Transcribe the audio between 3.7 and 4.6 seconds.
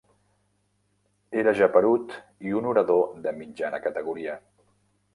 categoria.